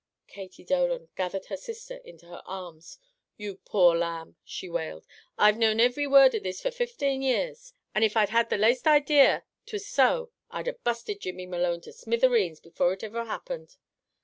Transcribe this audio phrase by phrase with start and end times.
[0.27, 2.97] Katie Dolan gathered her sister into her arms.
[3.37, 5.05] "You poor lamb," she wailed.
[5.37, 8.87] "I've known ivery word of this for fiftane years, and if I'd had the laste
[8.87, 13.77] idea 'twas so, I'd a busted Jimmy Malone to smithereens before it iver happened!"